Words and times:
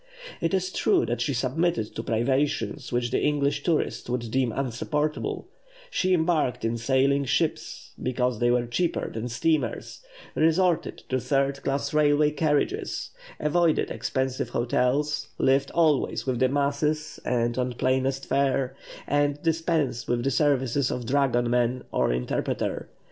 It 0.41 0.55
is 0.55 0.71
true 0.73 1.05
that 1.05 1.21
she 1.21 1.31
submitted 1.35 1.95
to 1.95 2.01
privations 2.01 2.91
which 2.91 3.11
the 3.11 3.21
English 3.21 3.61
tourist 3.61 4.09
would 4.09 4.31
deem 4.31 4.51
insupportable; 4.51 5.47
she 5.91 6.15
embarked 6.15 6.65
in 6.65 6.75
sailing 6.79 7.23
ships 7.25 7.91
because 8.01 8.39
they 8.39 8.49
were 8.49 8.65
cheaper 8.65 9.11
than 9.11 9.27
steamers; 9.29 10.01
resorted 10.33 11.03
to 11.09 11.19
third 11.19 11.61
class 11.61 11.93
railway 11.93 12.31
carriages; 12.31 13.11
avoided 13.39 13.91
expensive 13.91 14.49
hotels; 14.49 15.27
lived 15.37 15.69
always 15.69 16.25
with 16.25 16.39
the 16.39 16.49
"masses" 16.49 17.19
and 17.23 17.59
on 17.59 17.73
plainest 17.73 18.25
fare; 18.25 18.75
and 19.05 19.39
dispensed 19.43 20.07
with 20.07 20.23
the 20.23 20.31
services 20.31 20.89
of 20.89 21.05
dragoman 21.05 21.83
or 21.91 22.11
interpreter. 22.11 22.89